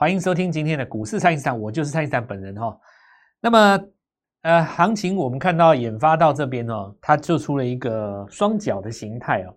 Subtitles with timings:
[0.00, 2.78] 欢迎收听今天的股市蔡因斯坦，我就是蔡因斯坦本人哈。
[3.40, 3.80] 那么。
[4.42, 9.52] 呃，行情我们看到研发到这边哦，它做出了一个双脚的形态哦。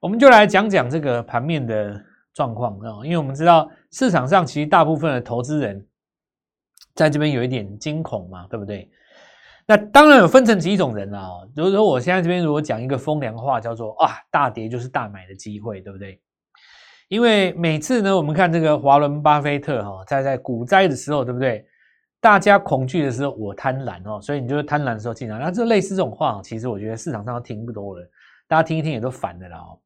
[0.00, 2.02] 我们就来讲讲这个盘面的
[2.32, 5.86] 状况哦，因为我们知道市场上其实大部分的投资人
[6.94, 8.90] 在这边有一点惊恐嘛，对不对？
[9.66, 11.28] 那当然有分成几种人啊。
[11.54, 16.18] 比如说我现在这边如果讲一个风凉话，叫做啊，大跌就是大买的机会，对不对？
[17.08, 21.66] 因为每次呢，我们看这个华伦巴菲特哈，在在股灾的时候，对不对？
[22.20, 25.38] 大家恐惧的时候，我贪婪哦，所以你就是贪婪的时候进来。
[25.38, 28.06] 那这类似这种话，其实我觉得市场上听不多了，
[28.46, 29.78] 大家听一听也都烦的了哦。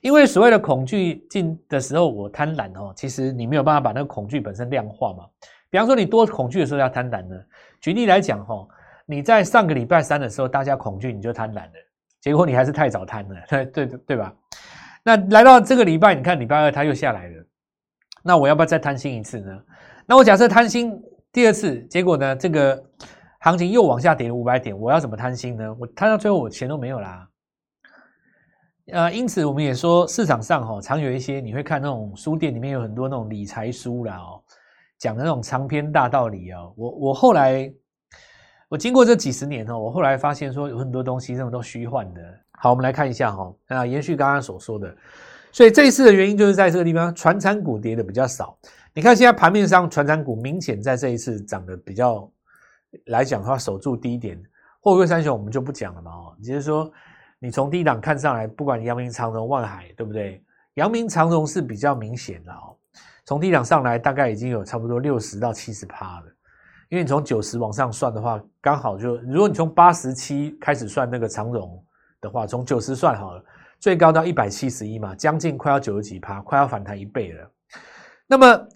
[0.00, 5.24] 因为所谓的恐惧进的时候，我贪婪哦，其实你没有办法把那个恐惧本身量化嘛。
[5.70, 7.36] 比方说，你多恐惧的时候要贪婪呢。
[7.80, 8.66] 举例来讲哈，
[9.04, 11.72] 你在上个礼拜三的时候，大家恐惧你就贪婪了，
[12.20, 14.34] 结果你还是太早贪了， 对对对吧？
[15.06, 17.46] 那来到这个礼拜，你看礼拜二它又下来了，
[18.24, 19.56] 那我要不要再贪心一次呢？
[20.04, 21.00] 那我假设贪心。
[21.32, 22.34] 第二次结果呢？
[22.34, 22.82] 这个
[23.40, 25.76] 行情又往下跌了五百点，我要怎么贪心呢？
[25.78, 27.28] 我贪到最后我钱都没有啦。
[28.90, 34.42] 呃，因此我们也说市场上哈，常有一些你会看那种书店里面有很多那种理财书啦哦，
[34.98, 36.72] 讲的那种长篇大道理哦。
[36.74, 37.70] 我我后来
[38.68, 42.22] 我经过这几十年哦，我后来发现说有很多东西这种都虚幻的。
[42.66, 44.92] 好，我们来看一下哈，啊，延续刚刚所说的，
[45.52, 48.58] 所以这一次的原因就是在这个地方，船产股跌的比较少。
[48.92, 52.28] 你看，现在盘面上，船产股明显在这一次涨得比较
[53.04, 54.36] 来讲的话，守住低点。
[54.80, 56.90] 货柜三雄我们就不讲了嘛，哦，就是说，
[57.38, 60.42] 你从低档看上来，不管阳明、长荣、万海，对不对？
[60.74, 62.74] 阳明、长荣是比较明显的哦，
[63.26, 66.26] 从低档上来，大概已经有差不多六十到七十趴了。
[66.88, 71.80] 因为你从九十往上算的话，刚好就，如果你从八十七开始算那个长荣
[72.20, 73.44] 的话，从九十算好了，
[73.78, 77.50] 最高到一百七十一嘛，将近快要九十几趴，快要反弹一倍了。
[78.26, 78.68] 那么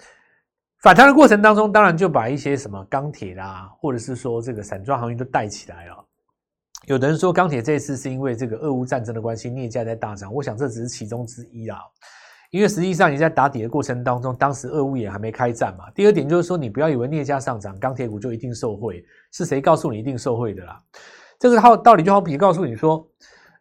[0.83, 6.07] 反弹的过程当中，当然就把一些什么钢铁啦，或者是说这个散装航运都带起来了。
[6.87, 10.33] 有的人说钢铁这次是因为这个俄乌战争的关系，镍价在大涨。
[10.33, 11.79] 我想这只是其中之一啦，
[12.51, 15.91] 因为实际上你在打底的过程当中，当时俄乌也还没开战嘛。
[15.91, 20.81] 第二点就是说，你不要以为镍价上涨，钢铁股就一定受惠，是谁告诉你一定受惠的啦？
[21.41, 23.09] 这个好道理就好比告诉你说，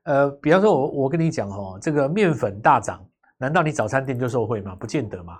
[0.03, 3.01] 呃，比方说我我跟你讲哈，这个面粉大涨，
[3.37, 4.75] 难道你早餐店就受惠吗？
[4.75, 5.39] 不见得嘛。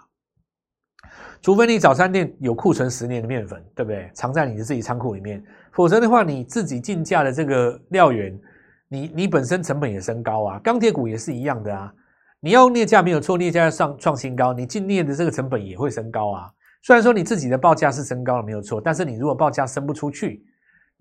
[1.42, 4.10] 除非你早餐店有库存十年的面粉，对不对？
[4.14, 8.40] 藏在你的自己仓库里面，否则的话，你自己进价的这个料源，
[8.88, 10.60] 你你本身成本也升高啊。
[10.60, 11.94] 钢铁股也是一样的啊，
[12.40, 16.50] 你要镍价没有错，镍价要上创新高，你进镍的这个成本也会升高啊。
[16.84, 20.46] 虽然说你自己的报价是升高了没有错，但是你如果报价升不出去，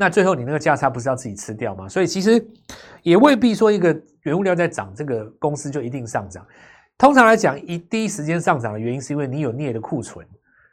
[0.01, 1.89] 那最后你那个价差不是要自己吃掉吗？
[1.89, 2.43] 所以其实
[3.03, 6.47] 也未必说一个原物料在涨，这个公司就一定上涨。
[6.97, 10.25] 通常来讲，一第一时间上涨的原因是因为你有镍的库存，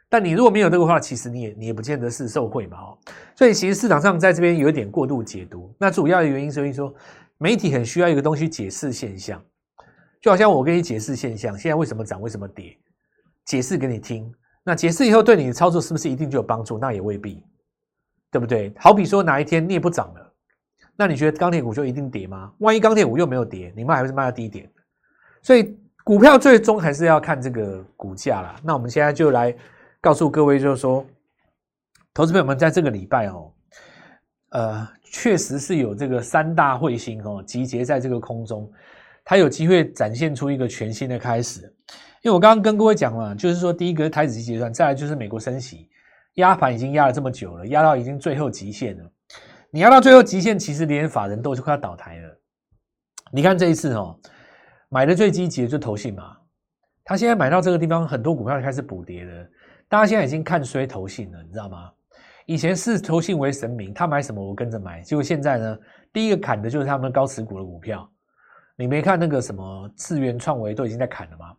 [0.08, 2.98] 但你如果没有这个话，其实你也你也不见得是受贿嘛哦。
[3.34, 5.74] 所以其实市场上在这边有一点过度解读。
[5.76, 6.94] 那主要的原因是因为说
[7.36, 9.42] 媒体很需要一个东西解释现象，
[10.20, 12.76] 就好像我跟你解释现象，现在为什么涨，为什么跌，
[13.44, 14.32] 解释给你听。
[14.64, 16.78] 那解释以后对你的操作是不是一定就有帮助？
[16.78, 17.42] 那也未必，
[18.30, 18.72] 对不对？
[18.78, 20.32] 好比说哪一天镍不涨了，
[20.96, 22.52] 那你觉得钢铁股就一定跌吗？
[22.58, 24.70] 万一钢铁股又没有跌，你卖还是卖到低点？
[25.42, 25.78] 所以。
[26.06, 28.54] 股票最终还是要看这个股价啦。
[28.62, 29.52] 那我们现在就来
[30.00, 31.04] 告诉各位，就是说，
[32.14, 33.52] 投资朋友们在这个礼拜哦，
[34.50, 38.70] 呃，确实是有这个三大彗星哦集结在这个空中，
[39.24, 41.62] 它有机会展现出一个全新的开始。
[42.22, 45.88] 因为我刚刚跟各位讲了，就是说，第一个台子期结算，再来就是美国升息，
[46.36, 49.04] 压盘已经压了这么久了，压到已经最后极限了。
[49.70, 52.40] 你压到最后极限，其实连法人都是快要倒台了。
[53.30, 54.18] 你看这一次哦。
[54.88, 56.36] 买的最积极的就投信嘛，
[57.04, 59.46] 他现在买到这个地方，很多股票开始补跌了。
[59.88, 61.90] 大家现在已经看衰投信了，你知道吗？
[62.46, 65.02] 以前视投信为神明，他买什么我跟着买。
[65.02, 65.78] 结果现在呢，
[66.12, 68.08] 第一个砍的就是他们高持股的股票。
[68.76, 71.52] 你没看那个什么次元创维都已经在砍了吗？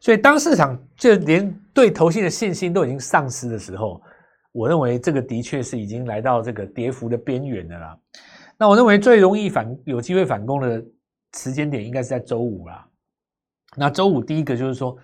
[0.00, 4.02] 所以当市场就连对投信的信心都已经丧失的时候，
[4.52, 7.98] 我认为这个的确是已经来到这个跌幅的边缘的啦。
[8.56, 10.84] 那我认为最容易反有机会反攻的。
[11.34, 12.86] 时间点应该是在周五啦。
[13.74, 14.94] 那周五第一个就是说，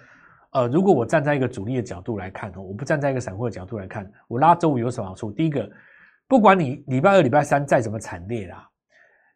[0.51, 5.33] 呃，如果我站在一个主力的角度来看，我不站在一个散户的角度来看，我拉周五有什么好处？
[5.33, 5.67] 第一个，
[6.27, 8.69] 不管你礼拜二、礼拜三再怎么惨烈啦，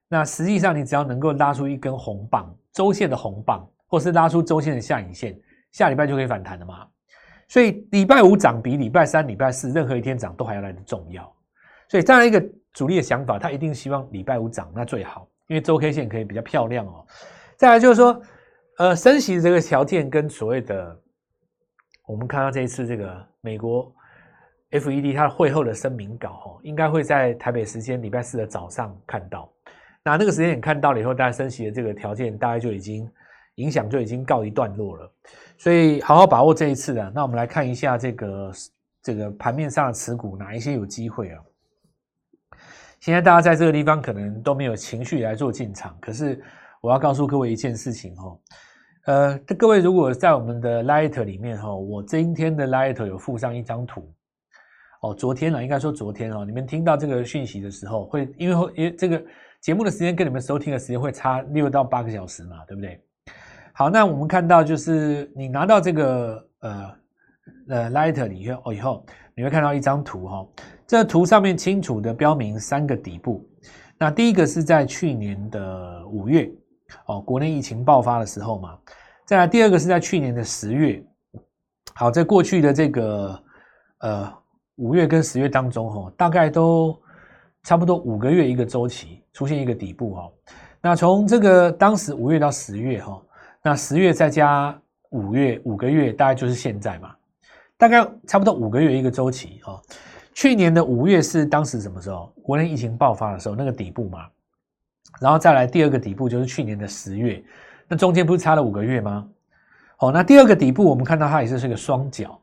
[0.07, 5.35] 那实际上你只要能够拉出一根红棒，周线的红棒，或是拉出周线的下影线，
[5.71, 6.87] 下礼拜就可以反弹了嘛。
[7.49, 11.31] 所以礼拜五涨比礼拜三、礼拜四任何一天涨都还要来的重要。
[11.89, 12.43] 所以这样一个
[12.73, 17.07] 主力的想法，他一定希望礼拜五涨，那最好，因为周 K 线可以比较漂亮哦。
[17.57, 18.23] 再来就是说，
[18.79, 20.99] 呃，升息这个条件跟所谓的。
[22.05, 23.91] 我们看到这一次这个美国
[24.73, 29.51] FED 它会后的声明稿，哈，应该会在台北时间礼拜四的早上看到。
[30.03, 33.09] 那那个时间点看到了以后，大家升息的这个条件大概就已经
[33.57, 35.13] 影响就已经告一段落了。
[35.59, 37.13] 所以好好把握这一次的。
[37.15, 38.53] 那我们来看一下这个
[39.03, 41.41] 这个盘面上的持股哪一些有机会啊？
[43.01, 46.41] 现在大家在这个地方可能都没有情绪来做进场，可是
[46.81, 48.39] 我要告诉各位一件事情，哈。
[49.07, 54.09] 呃，各位如果在我们的 Light 里面哈，我今天的 Light 有附上一张图
[55.01, 55.13] 哦。
[55.13, 59.21] 昨天呢，应该说昨天哦，你们听到这个讯息的时候，会因为会因为这个
[59.61, 63.01] 节目的时间跟你们收听的时间会差六到八个小时嘛，对不对？
[63.73, 66.95] 好，那我们看到就是你拿到这个呃
[67.69, 69.05] 呃 Light 里后以后，
[69.35, 70.47] 你会看到一张图哈，
[70.87, 73.47] 这图上面清楚的标明三个底部。
[73.99, 76.51] 那第一个是在去年的五月。
[77.07, 78.79] 哦，国内疫情爆发的时候嘛，
[79.27, 81.03] 再来第二个是在去年的十月，
[81.95, 83.43] 好，在过去的这个
[84.01, 84.31] 呃
[84.77, 86.95] 五月跟十月当中，哈，大概都
[87.63, 90.31] 差不多五个月一个周期出现一个底部，哈，
[90.83, 93.23] 那从这个当时五月到十月，哈，
[93.63, 94.77] 那十月再加
[95.11, 97.15] 五月五个月，大概就是现在嘛，
[97.77, 99.81] 大概差不多五个月一个周期，哈，
[100.35, 102.33] 去年的五月是当时什么时候？
[102.43, 104.27] 国内疫情爆发的时候，那个底部嘛。
[105.21, 107.41] 然后再来第二个底部就是去年的十月，
[107.87, 109.29] 那中间不是差了五个月吗？
[109.97, 112.37] 好，那第二个底部我们看到它也是是个双脚，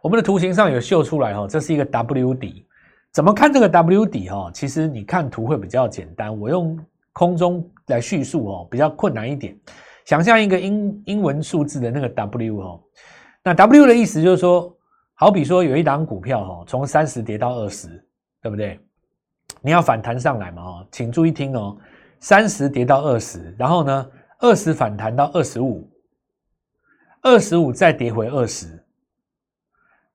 [0.00, 2.64] 我们的图形上有秀出来哈，这是一个 W 底。
[3.12, 4.50] 怎么看这个 W 底哈？
[4.54, 6.78] 其实你看图会比较简单，我用
[7.12, 9.56] 空中来叙述哦，比较困难一点。
[10.10, 12.82] 想象一个英英文数字的那个 W 哦，
[13.44, 14.76] 那 W 的意思就是说，
[15.14, 17.86] 好比说有一档股票哈，从三十跌到二十，
[18.42, 18.80] 对不对？
[19.60, 21.78] 你要反弹上来嘛哈，请注意听哦。
[22.18, 24.10] 三十跌到二十，然后呢，
[24.40, 25.88] 二十反弹到二十五，
[27.22, 28.84] 二十五再跌回二十，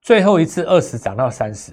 [0.02, 1.72] 最后一次二十涨到三十，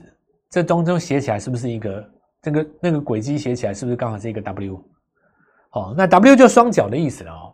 [0.50, 2.10] 这当中写起来是不是一个
[2.42, 4.82] 这个那个轨迹写起来是不是刚好是一个 W？
[5.72, 7.53] 哦，那 W 就双脚的意思了哦。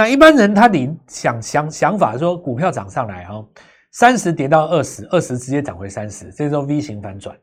[0.00, 3.44] 那一般人他你想想想法说股票涨上来哈，
[3.92, 7.36] 三十跌到二十，二十直接涨回三十，这叫 V 型反转。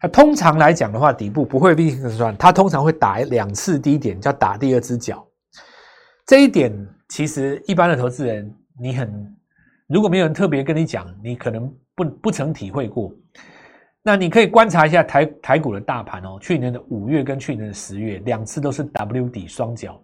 [0.00, 5.22] 它通常来讲的话，底部不会 V 型反转，它通常会打两次低点，叫打第二只脚。
[6.24, 6.72] 这一点
[7.10, 8.50] 其实一般的投资人，
[8.80, 9.30] 你很
[9.86, 13.12] 如果没有人特别跟你讲，你可能不不曾体会过。
[14.02, 20.02] 那你可以观察一下台台股的大盘哦，去年的五月跟去年的十月两次都是 W 底双脚，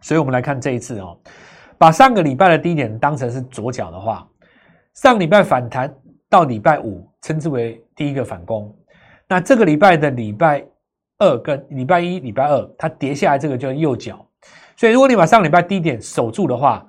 [0.00, 1.18] 所以我们来看这一次哦，
[1.76, 4.26] 把上个礼拜的低点当成是左脚的话，
[4.94, 5.92] 上礼拜反弹
[6.28, 8.74] 到礼拜五，称之为第一个反攻。
[9.28, 10.64] 那这个礼拜的礼拜
[11.18, 14.24] 二跟礼拜一、礼拜二，它跌下来，这个叫右脚。
[14.76, 16.86] 所以如果你把上礼拜低点守住的话，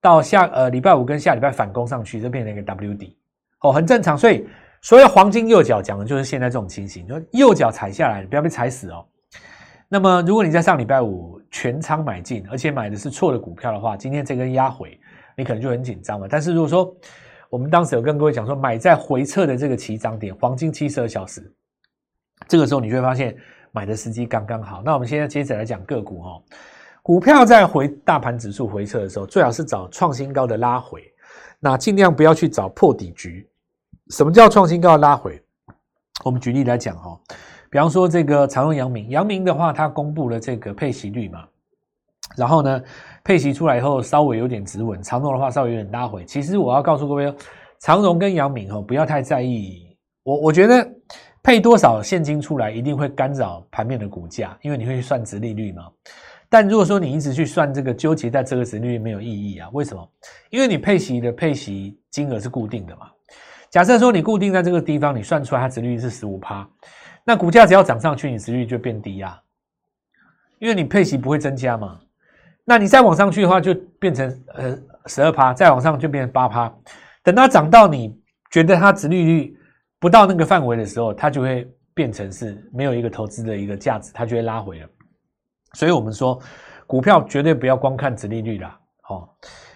[0.00, 3.18] 到下呃礼拜五跟下礼拜反攻上去，就变成一个 W 底
[3.62, 4.16] 哦，很正常。
[4.16, 4.46] 所以
[4.80, 9.04] 所谓黄金右脚讲的就是现在这种情形，就右脚踩下来，不要被踩死哦。
[9.88, 14.98] 那么如果你在上礼拜五全仓买进，而且买的是错的股票的话，今天这根压回，
[15.36, 16.26] 你可能就很紧张了。
[16.26, 16.92] 但是如果说
[17.48, 21.54] 我们当时有跟各位讲说，买在回撤的这个起涨点，黄金七十二小时。
[22.48, 23.36] 这个时候你就会发现
[23.70, 24.82] 买的时机刚刚好。
[24.82, 26.42] 那我们现在接着来讲个股哈，
[27.02, 31.02] 股票在回大盘指数回撤的时候，最好是找创新高的拉回，
[31.60, 33.46] 那尽量不要去找破底局。
[34.08, 35.40] 什么叫创新高的拉回？
[36.24, 37.20] 我们举例来讲哈，
[37.72, 41.44] 比方说这个长荣、阳明，阳明的话，它公布了这个配息率嘛，
[42.36, 42.82] 然后呢，
[43.24, 46.22] 配息出来以后稍微有点止稳，长荣的话稍微有点拉回。
[46.26, 47.34] 其实我要告诉各位，
[47.80, 49.96] 长荣跟阳明哦，不要太在意。
[50.22, 50.88] 我我觉得。
[51.44, 55.88] 配多少现金出来，一定会干扰盘面的股价，因为你会算值利率嘛。
[56.48, 59.68] 但如果说你一直去算这个纠结在这个值利率没有意义啊？
[59.72, 60.08] 为什么？
[60.50, 63.08] 因为你配息的配息金额是固定的嘛。
[63.70, 66.64] 假设说你固定在这个地方，你算出来它值率是十五趴，
[67.24, 69.40] 那股价只要涨上去，你殖利率就变低啊。
[70.58, 72.00] 因为你配息不会增加嘛。
[72.64, 76.72] 那你再往上去的话，就变成呃十二趴，再往上就变成八趴。
[77.22, 79.58] 等它涨到你觉得它值利率。
[79.98, 81.64] 不到那个范围的时候，它就会
[81.94, 84.88] 变成是没有一个投资的一个价值，它就会拉回了。
[85.74, 86.36] 所以，我们说
[86.88, 88.76] 股票绝对不要光看殖利率啦。
[89.02, 89.32] 好，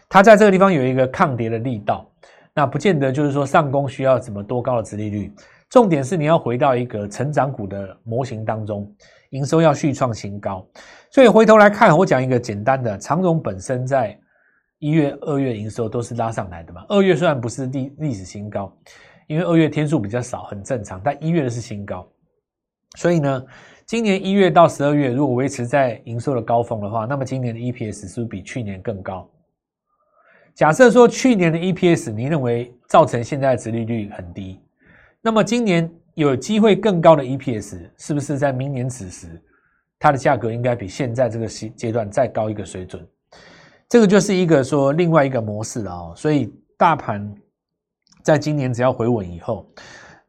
[0.08, 2.10] 它在这个地方有一个抗跌的力道，
[2.52, 5.32] 那不见得就是说上攻需要怎么多高的殖利率，
[5.70, 8.90] 重点是你要回到一个成长股的模型当中，
[9.30, 10.66] 营收要续创新高。
[11.10, 14.18] 所以回头来看，我讲一个简单的，长荣本身在
[14.78, 16.84] 一月、二月营收都是拉上来的嘛。
[16.88, 18.72] 二月虽然不是历历史新高，
[19.26, 22.06] 因为二月天数比较少，很正常，但一月的是新高。
[22.96, 23.44] 所以呢，
[23.86, 29.28] 今年一月到十二月如果维持在营收的高峰的话，那么今年的 EPS 是不是比去年更高？
[30.54, 34.58] 假设说去年的 EPS，你认为造成现在的殖利率很低，
[35.26, 39.42] 那么今年有机会更高的 EPS，是不是在明年此时，
[39.98, 43.04] 它的价格应该比现在这个阶阶段再高一个水准？
[43.88, 46.14] 这个就是一个说另外一个模式了哦。
[46.14, 47.28] 所以大盘
[48.22, 49.66] 在今年只要回稳以后，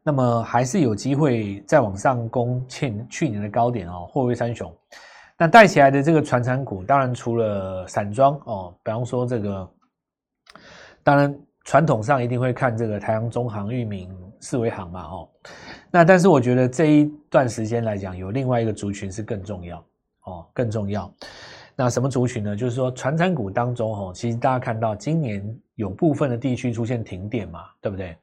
[0.02, 4.68] 那么还是有机会再往上攻去去年的高点哦，货位三雄。
[5.38, 9.70] 那带起来的这个传产股，当然除了散装哦，比方说这个。
[11.04, 15.28] 当然，传统上一定会看这个台阳中航、裕民、四维行嘛，哦，
[15.90, 19.84] 那但是我觉得这一段时间来讲，有另外一个族群是更重要，
[20.24, 21.12] 哦，更重要。
[21.76, 22.56] 那什么族群呢？
[22.56, 25.42] 就是说，传产股当中，哦，其实大家看到今年
[25.74, 28.16] 有部分的地区出现停电嘛，对不对？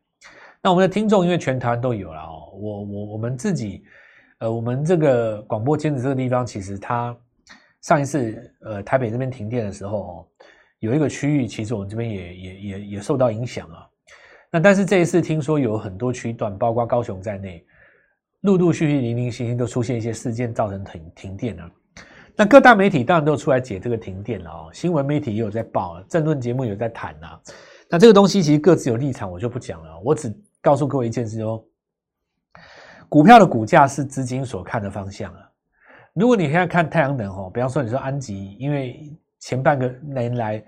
[0.62, 3.84] 那我们的听众因为全台湾都有了哦，我我我们自己，
[4.40, 7.16] 呃，我们这个广播间的这个地方，其实它
[7.82, 10.28] 上一次呃台北这边停电的时候，哦。
[10.80, 13.88] 有一个区域，其实我们这边也也也也受到影响啊。
[14.52, 17.66] 那但是这一次听说有很多区段，包括高雄在内，
[18.42, 21.70] 陆陆续续零零星星都出现一些事件，造成停停电了。
[22.38, 27.40] 那各大媒体当然都出来解这个停电了哦，新闻媒体也有在报，政论节目有在谈啊。
[27.90, 30.00] 那这个东西其实各自有立场，我就不讲了。
[30.04, 31.64] 我只告诉各位一件事哦，
[33.08, 35.40] 股票的股价是资金所看的方向啊。
[36.14, 40.64] 如果你现在看太阳能哦，比方说你说安吉，因为前半个年来，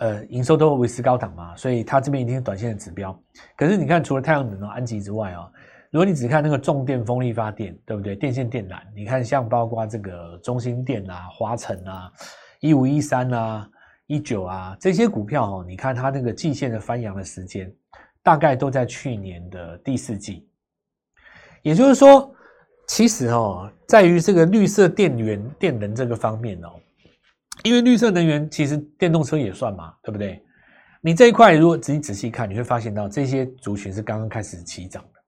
[0.00, 3.14] 呃，营收都维持高档嘛，所以它这边一定是短线的指标。
[3.54, 5.46] 可是你看，除了太阳能、安吉之外啊，
[5.90, 8.16] 如果你只看那个重电、风力发电，对不对？
[8.16, 12.10] 电线电缆，你看像包括这个中心电啊、华晨啊、
[12.60, 13.68] 一五一三啊、
[14.06, 17.70] 一九啊这些股票哦，你看它那个季线的翻扬的时间，
[18.22, 20.48] 大概都在去年的第四季。
[21.60, 22.34] 也就是说，
[22.88, 26.70] 其实哦，在于这个绿色电源、电能这个方面哦。
[27.62, 30.42] 因为绿色能源其实电动车也算嘛，对不对？
[31.02, 35.20] 你这一块如果仔细仔细看，你会发现到这些族群是刚刚开始起涨的，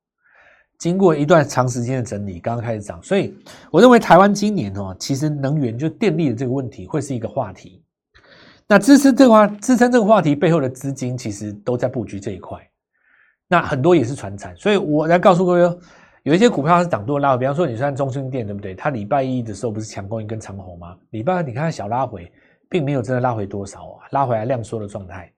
[0.78, 3.02] 经过一段长时间的整理，刚刚开始涨。
[3.02, 3.34] 所以
[3.70, 7.82] 我认为台湾今年哦，其实能源就电力的这个问题会是一个话题。
[8.66, 12.58] 那支持这个话，支撑这个话题背后的资金其实都在布局这一块。
[13.48, 15.78] 那很多也是传产，所以我来告诉各位哦。
[16.22, 18.74] 有一些股票它是涨多拉回，比方说你算中心店对不对？
[18.74, 20.96] 它礼拜一的时候不是强攻一根长红吗？
[21.10, 22.30] 礼拜二你看它小拉回，
[22.68, 25.32] 并没有真的拉回多少啊，拉回来量缩的状态，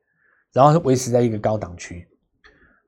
[0.52, 2.06] 然后维持在一个高档区。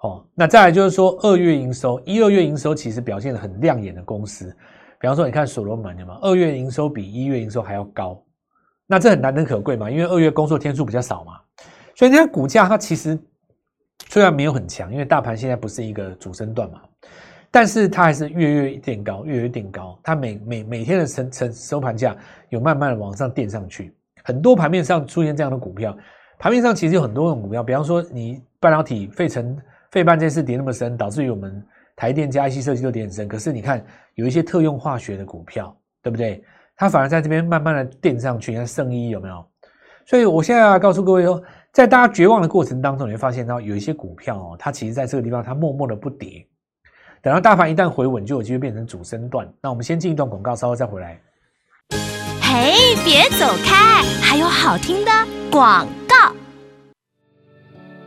[0.01, 4.55] 哦，那再来就是说二月营收，一二月营收其实表现的很亮眼的公司，
[5.01, 6.19] 比方说你看所罗门，对吗？
[6.21, 8.23] 二月营收比一月营收还要高，
[8.87, 11.41] 那这很难能可贵嘛，因为二月工作天数比较少嘛，
[11.95, 13.19] 所以你看股价它其实
[14.11, 16.83] 虽然没有很强，因为大盘现在不是一个主升段嘛。
[17.57, 19.99] 但是它还是月月垫高，月月垫高。
[20.03, 22.15] 它每每每天的成成收盘价
[22.51, 23.95] 有慢慢的往上垫上去。
[24.25, 25.97] 很多盘面上出现这样的股票，
[26.39, 27.63] 盘面上其实有很多种股票。
[27.63, 29.57] 比方说，你半导体费城
[29.91, 31.65] 费半这次跌那么深，导致于我们
[31.97, 33.27] 台电加 IC 设计都跌很深。
[33.27, 33.83] 可是你看，
[34.17, 36.45] 有一些特用化学的股票，对不对？
[36.77, 38.53] 它反而在这边慢慢的垫上去。
[38.53, 39.43] 你看圣衣有没有？
[40.05, 46.47] 所以我现在要告诉各位说，在大家绝望的过程当中，你会发现到有一些股票哦，它其实在这个地方它默默的不跌。
[47.23, 49.49] 等到大盘一旦回稳，就有机会变成主升段。
[49.61, 51.19] 那我们先进一段广告，稍后再回来。
[52.41, 55.11] 嘿，别走开，还有好听的
[55.51, 56.33] 广告。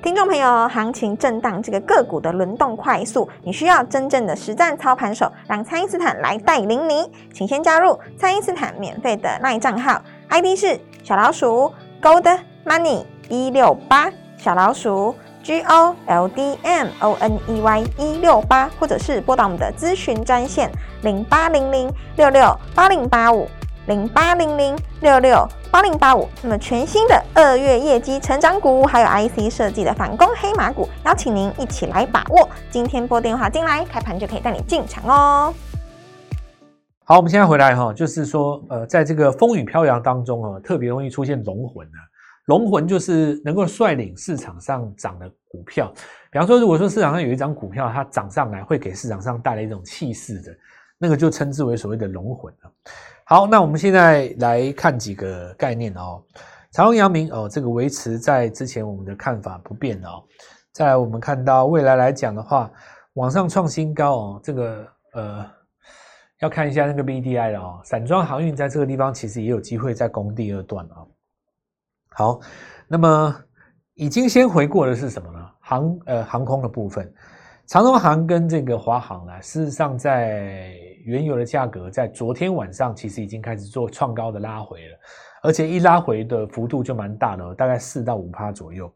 [0.01, 7.11] 听众朋友，行情震荡，这个个股的轮动快速，你需要真正的实战操盘手，让蔡因斯坦来带领你。
[7.33, 11.69] 请先加入蔡因斯坦免费的赖账号，ID 是小老鼠
[12.01, 15.13] Gold Money 一六八小老鼠。
[15.49, 23.49] G O L D M O N E Y 一六八，或者是拨打我们的咨询专线零八零零六六八零八五
[23.87, 26.29] 零八零零六六八零八五。
[26.43, 32.47] 那么全新的二月业绩成长股，还有 IC 设计的反攻黑马股，邀请您一起来把握。
[32.69, 35.51] 今天拨电话进来，开盘就可以带你进场哦。
[37.05, 42.05] 好，我们现在回来哈，就是说，呃，在这个风雨飘摇当中啊，特别容易出现龙魂啊。
[42.49, 45.93] 龙魂就是能够率领市场上涨的股票，
[46.31, 50.51] 比方说，如果说市场上有一张股票，它涨上来会给市场上带来一种气势的，
[50.97, 52.71] 那个就称之为所谓的龙魂了。
[53.25, 56.23] 好，那我们现在来看几个概念哦。
[56.71, 60.23] 长荣、阳明哦，这个维持在之前我们的看法不变哦。
[60.71, 62.71] 再来，我们看到未来来讲的话，
[63.13, 65.45] 往上创新高哦，这个呃，
[66.39, 67.79] 要看一下那个 B D I 了哦。
[67.83, 71.05] 散装航运在这个地方其实也有机会再攻第二段啊。
[72.19, 72.41] 好，
[72.85, 73.33] 那么
[73.93, 75.39] 已经先回过的是什么呢？
[75.61, 77.09] 航呃航空的部分，
[77.65, 80.73] 长荣航跟这个华航啊，事实上在
[81.05, 84.97] 原油的价格在昨天晚上其实已经开始做创高的拉回了，
[85.43, 88.93] 而且一拉回的幅度就蛮大的，大概四到五趴左右。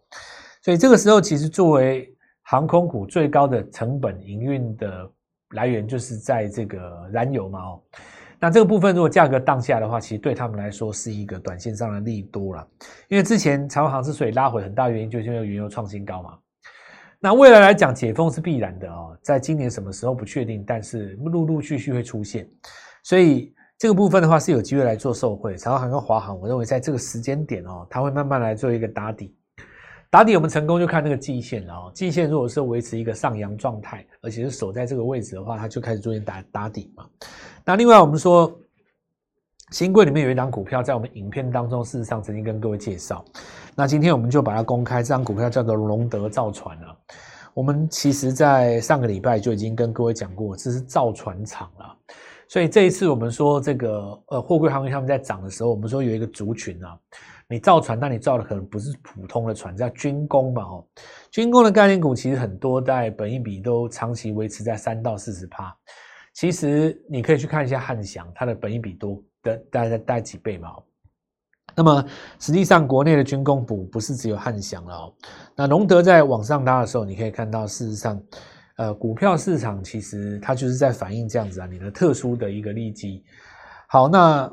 [0.62, 5.10] 所以这个时候，其实作为航空股最高的成本营运的
[5.52, 7.82] 来源，就是在这个燃油嘛哦。
[8.44, 12.68] 那这个部分如果价格荡下来的话，其实对他们来说是一个短线上的利多了。
[13.08, 16.38] 因为之前长航之所以拉回，很大原因就是因为原油创新高嘛。
[17.22, 22.46] 那未来来讲，解封是必然的哦，在今年什么时候不确定，但是陆陆续续会出现。
[23.02, 25.56] 所以这个部分的话是有机会来做受惠。
[25.56, 29.34] 长航跟华航，我认为在这个时间点哦，它会慢慢来做一个打底。
[30.14, 37.04] 打底我们成功就看那个季线了哦，季线如果是维持一个上扬状态，而且是守在这个位置的话，它就开始逐渐打打底嘛。
[37.66, 38.56] 那另外我们说，
[39.72, 43.26] 新贵里面有一档股票，在我们影片当中事实上曾经跟各位介绍，
[43.74, 46.96] 那今天我们就把它公开，这张股票叫做龙德造船啊。
[47.56, 51.98] 我们其实在上个礼拜就已经跟各位讲过，这是造船厂了。
[52.48, 56.96] 所以这一次我们说这个呃货柜航运他们在涨的时候，我们说有一个族群啊。
[57.54, 60.64] 你造船，那你造的可能不是普通的船，叫军工嘛？
[60.64, 60.84] 哦，
[61.30, 65.72] 军工的概念股其实很多，在本一比都长期维持在三到四十趴。
[66.34, 70.72] 其实你可以去看一下汉翔，它的本一比多的大概大几倍嘛？
[71.76, 72.04] 那么
[72.40, 75.14] 实际上国内的军工股不是只有汉翔了哦。
[75.56, 78.20] 那隆德在往上拉的时候，你可以看到，事实上，
[78.78, 83.24] 呃，股票市场其实它就是在反映这样子啊，你的特殊的一个利基。
[83.88, 84.52] 好，那。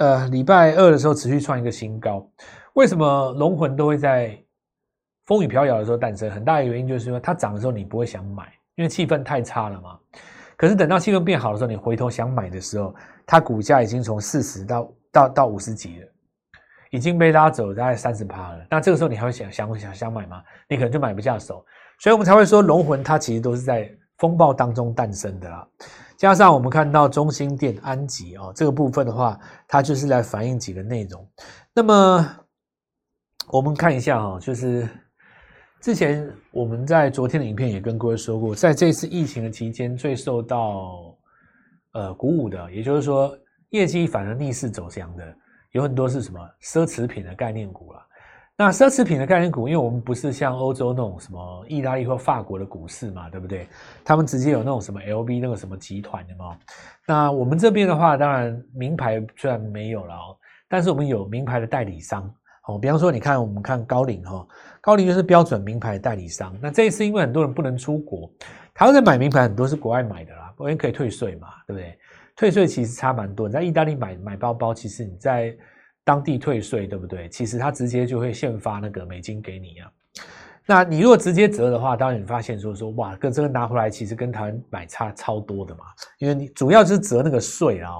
[0.00, 2.26] 呃，礼拜二的时候持续创一个新高，
[2.72, 4.34] 为什么龙魂都会在
[5.26, 6.30] 风雨飘摇的时候诞生？
[6.30, 9.98] 很大的原因就是说，它涨的时候你不会想买，因为气氛太差了嘛。
[10.56, 12.94] 可是等到气氛变好的时候，你回头想买的时候，
[13.26, 16.08] 它股价已经从四十到到到五十几了，
[16.90, 18.66] 已经被拉走大概三十趴了。
[18.70, 20.42] 那这个时候你还会想想想想买吗？
[20.66, 21.62] 你可能就买不下手。
[21.98, 25.68] 所以我们才会说，龙魂它其实都是在风暴当中诞生的啦。
[26.20, 31.26] 加上我们看到中心店安吉哦，这个部分的话，它就是来反映几个内容。
[31.72, 32.36] 那么
[33.48, 34.86] 我们看一下哈，就是
[35.80, 41.16] 之前我们在昨天的影片也跟各位说过，在这次疫情的期间，最受到
[41.92, 43.34] 呃鼓舞的，也就是说
[43.70, 45.34] 业绩反而逆势走强的，
[45.72, 48.00] 有很多是什么奢侈品的概念股了。
[48.62, 53.66] 那奢侈品的概念股，因为我们不是像欧洲那种什么意大利或法国的股市嘛，对不对？
[54.04, 56.54] 他们直接有那种什么 LV 那个什么集团的嘛。
[57.06, 60.36] 那我们这边的话，当然名牌虽然没有了哦，
[60.68, 62.30] 但是我们有名牌的代理商
[62.66, 62.78] 哦。
[62.78, 64.46] 比方说，你看我们看高瓴哈，
[64.82, 66.54] 高瓴就是标准名牌代理商。
[66.60, 68.30] 那这一次因为很多人不能出国，
[68.74, 71.98] 台湾在买名牌很多是国外买的啦，因为可以退税嘛，对不对？
[72.36, 73.48] 退税其实差蛮多。
[73.48, 75.56] 你在意大利买买包包，其实你在
[76.04, 77.28] 当地退税对不对？
[77.28, 79.90] 其实他直接就会现发那个美金给你啊。
[80.66, 85.84] 那你如果直接折的话，当然你发现说说哇，跟这个拿回来其实跟台湾买差超多的嘛。
[86.18, 87.92] 因为你主要就是折那个税啊。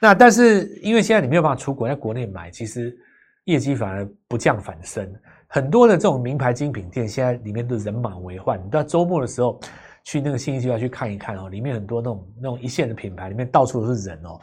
[0.00, 2.96] 那但是因为现在你没有办法出国，在国内买，其实
[3.44, 5.12] 业绩反而不降反升。
[5.46, 8.58] 很多的这种名牌精品店现在里面都人满为患。
[8.64, 9.60] 你到周末的时候
[10.04, 14.40] 去那个信息区去看一看哦，里面很多那种那种一线的品牌，里面到处都是人哦。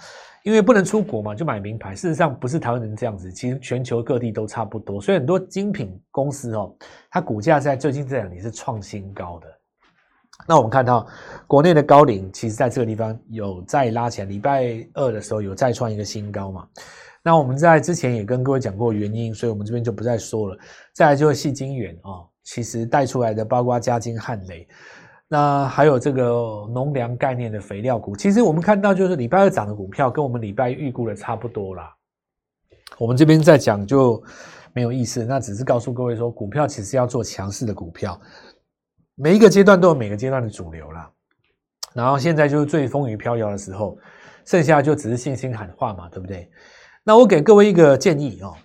[0.48, 1.94] 因为不能出国嘛，就买名牌。
[1.94, 5.02] 事实上不是台湾人这样子，其实全球各地都差不多。
[5.02, 6.74] 所以很多精品公司哦，
[7.12, 9.48] 它股价在最近这两年是创新高的。
[10.48, 11.06] 那我们看到
[11.48, 14.26] 国内的高龄，其实在这个地方有再拉起来。
[14.26, 16.66] 礼拜二的时候有再创一个新高嘛？
[17.22, 20.58] 那我们在之前也跟各位讲过原因，所以我们这边就不再说了。
[20.94, 24.66] 再来就是细晶圆啊，其实带出来的包括嘉金、汉雷。
[25.30, 26.24] 那还有这个
[26.74, 31.94] 农粮概念的肥料股，其实我们看到就是礼拜二涨的股票，跟我们礼拜预估的差不多啦。
[32.98, 34.24] 我们这边在讲就
[34.72, 38.18] 没有意思，那只是告诉各位说，股票其实要做强势的股票，
[39.16, 41.12] 每一个阶段都有每个阶段的主流啦。
[41.94, 43.98] 然后现在就是最风雨飘摇的时候，
[44.46, 46.50] 剩下就只是信心喊话嘛，对不对？
[47.04, 48.56] 那我给各位一个建议哦，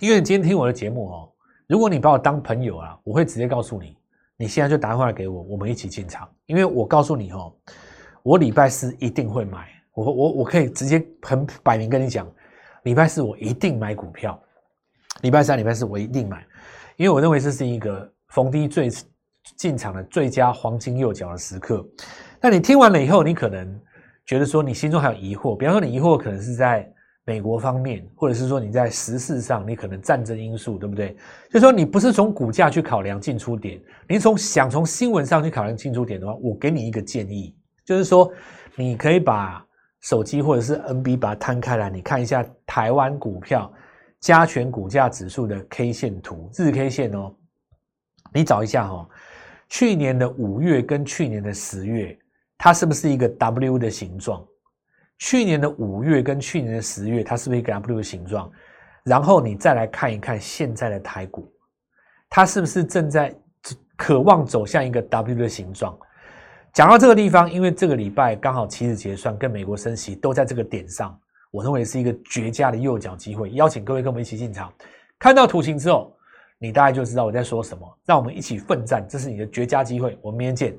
[0.00, 1.32] 因为你今天听我的节目哦，
[1.66, 3.96] 如果你把我当朋友啊，我会直接告诉你。
[4.42, 6.28] 你现在就打电话给我，我们一起进场。
[6.46, 7.54] 因为我告诉你哦，
[8.24, 9.68] 我礼拜四一定会买。
[9.94, 12.26] 我我我可以直接很摆明跟你讲，
[12.82, 14.36] 礼拜四我一定买股票。
[15.20, 16.44] 礼拜三、礼拜四我一定买，
[16.96, 18.90] 因为我认为这是一个逢低最
[19.56, 21.86] 进场的最佳黄金右脚的时刻。
[22.40, 23.80] 那你听完了以后，你可能
[24.26, 26.92] 觉得说你心中还有疑惑，比方说你疑惑可能是在
[27.24, 31.16] 美国方面，或者是说你在时事上，你可能战争因素，对不对？
[31.50, 37.54] 就说你不是从股价去考量进出点，你从想从新闻上去考量进出点的话，我给你一个建议，
[37.84, 38.32] 就是说
[38.74, 39.64] 你可以把
[40.00, 43.72] 手机或者是 NB 把它摊开来，你看一下台湾股票
[44.18, 47.32] 加权股价指数的 K 线图，日 K 线哦，
[48.34, 49.08] 你找一下哦，
[49.68, 52.18] 去年的五月跟去年的十月，
[52.58, 54.44] 它是不是一个 W 的形状？
[55.18, 58.50] 去年的五月跟去年的十月，它是不是一个 W 的形状？
[59.04, 61.50] 然后你再来看一看现在的台股，
[62.28, 63.34] 它是不是正在
[63.96, 65.96] 渴望走向一个 W 的形状？
[66.72, 71.16] 讲到这个地方，因为这个礼拜刚好期日结算跟美国升息都在这个点上，
[71.50, 74.72] 我认为是一个绝佳的右脚机会，邀请各位跟我们一起进场。
[75.18, 76.16] 看到图形之后，
[76.58, 77.98] 你大概就知道我在说什么。
[78.06, 80.18] 让我们一起奋战，这是你的绝佳机会。
[80.22, 80.76] 我们明天见。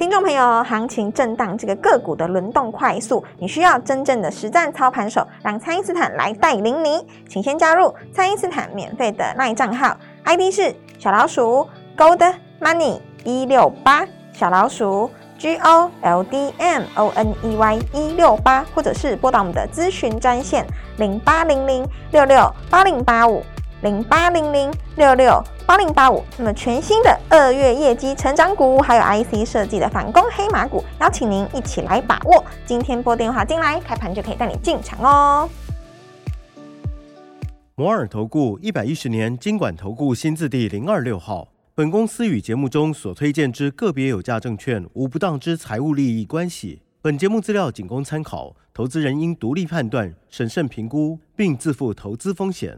[0.00, 7.06] 听众朋友，行情震荡，这个个股的轮动快速，你需要真正的实战操盘手，让蔡因斯坦来带领你。
[7.28, 23.44] 请先加入蔡因斯坦免费的那账号，ID 是小老鼠 Gold Money 一六八，小老鼠 G O L D M O N E Y 一六八，或者是拨打我们的咨询专线零八零零六六八零八五。
[23.82, 32.44] 零八零零六六八零八五，那么全新的二月业绩成长股，还有 IC 设计的反攻黑马股，邀请您一起来把握。
[32.66, 35.48] 今天拨电话进来，开盘就可以带你进场哦。
[37.76, 46.82] 摩尔投顾一百一十年经管投顾新字第零二六号，本公司与节目中所推荐之个别有价证券无不当之财务利益关系。
[47.00, 52.76] 本节目资料仅供参考，投资人应独立判断、审慎评估，并自负投资风险。